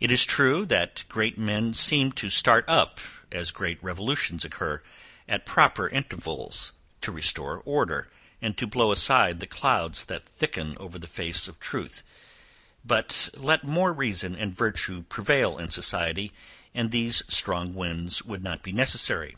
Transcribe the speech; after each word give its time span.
It 0.00 0.10
is 0.10 0.26
true, 0.26 0.66
that 0.66 1.04
great 1.08 1.38
men 1.38 1.72
seem 1.72 2.12
to 2.12 2.28
start 2.28 2.66
up, 2.68 3.00
as 3.32 3.50
great 3.50 3.82
revolutions 3.82 4.44
occur, 4.44 4.82
at 5.26 5.46
proper 5.46 5.88
intervals, 5.88 6.74
to 7.00 7.10
restore 7.10 7.62
order, 7.64 8.10
and 8.42 8.54
to 8.58 8.66
blow 8.66 8.92
aside 8.92 9.40
the 9.40 9.46
clouds 9.46 10.04
that 10.04 10.28
thicken 10.28 10.76
over 10.78 10.98
the 10.98 11.06
face 11.06 11.48
of 11.48 11.58
truth; 11.58 12.02
but 12.84 13.30
let 13.32 13.64
more 13.64 13.94
reason 13.94 14.34
and 14.36 14.54
virtue 14.54 15.04
prevail 15.08 15.56
in 15.56 15.70
society, 15.70 16.32
and 16.74 16.90
these 16.90 17.22
strong 17.26 17.72
winds 17.72 18.22
would 18.26 18.44
not 18.44 18.62
be 18.62 18.72
necessary. 18.72 19.36